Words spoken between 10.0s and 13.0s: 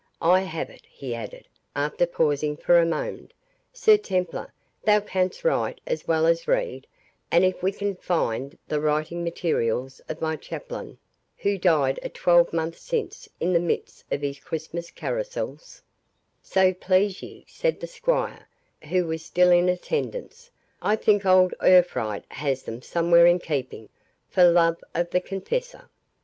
of my chaplain, who died a twelvemonth